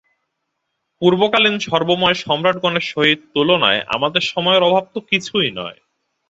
পূর্বকালীন 1.01 1.55
সর্বময় 1.59 2.17
সম্রাটগণের 2.23 2.85
সহিত 2.91 3.19
তুলনায় 3.33 3.81
আমাদের 3.95 4.23
সময়ের 4.31 4.63
অভাব 4.63 4.85
তো 4.93 4.99
কিছুই 5.09 5.49
নয়। 5.59 5.79